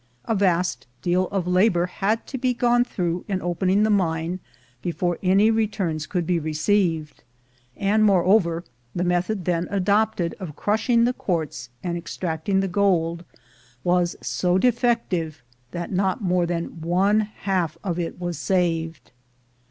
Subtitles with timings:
[0.25, 4.39] A vast deal of labor had to be gone through in opening the mine
[4.81, 7.23] before any returns could be received;
[7.77, 8.63] and, more over,
[8.95, 13.23] the method then adopted of crushing the quartz and extracting the gold
[13.83, 19.11] was so defective that not more than one half of it was saved.